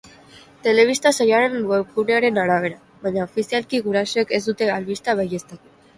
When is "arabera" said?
2.45-2.79